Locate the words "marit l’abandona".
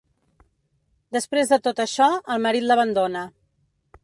2.47-3.29